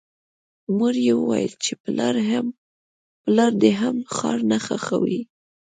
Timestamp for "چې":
1.63-1.71